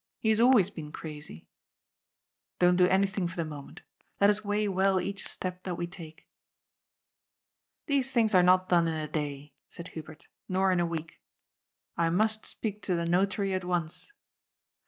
He 0.17 0.29
has 0.29 0.39
always 0.41 0.71
been 0.71 0.91
crazy. 0.91 1.47
Don't 2.57 2.75
do 2.75 2.87
any 2.87 3.05
thing 3.05 3.27
for 3.27 3.35
the 3.35 3.45
moment. 3.45 3.81
Let 4.19 4.31
us 4.31 4.43
weigh 4.43 4.67
well 4.67 4.99
each 4.99 5.27
step 5.27 5.61
that 5.61 5.75
we 5.75 5.85
take."" 5.85 6.27
These 7.85 8.09
things 8.09 8.33
are 8.33 8.41
not 8.41 8.67
done 8.67 8.87
in 8.87 8.95
a 8.95 9.07
day," 9.07 9.53
said 9.67 9.89
Hubert," 9.89 10.27
nor 10.49 10.71
in 10.71 10.79
a 10.79 10.87
week. 10.87 11.21
I 11.97 12.09
must 12.09 12.47
speak 12.47 12.81
to 12.81 12.95
the 12.95 13.05
Notary 13.05 13.53
at 13.53 13.63
once." 13.63 14.11